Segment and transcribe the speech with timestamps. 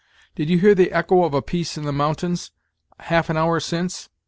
[0.33, 2.49] Did you hear the echo of a piece in the mountains,
[3.01, 4.09] half an hour since?"